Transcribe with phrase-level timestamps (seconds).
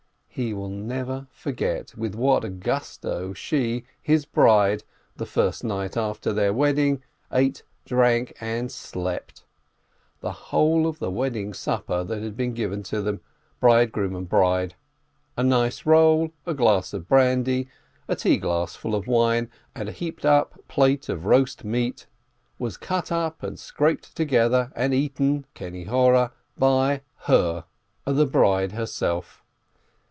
[0.33, 4.81] He will never forget with what gusto, she, his bride,
[5.13, 9.43] the first night after their wedding, ate, drank, and slept—
[10.21, 13.19] the whole of the wedding supper that had been given them,
[13.59, 14.73] bridegroom and bride:
[15.35, 17.67] a nice roll, a glass of brandy,
[18.07, 22.07] a tea glass full of wine, and a heaped up plate of roast meat
[22.57, 27.65] was cut up and scraped together and eaten (no evil eye!) by her,
[28.05, 29.39] by the bride herself.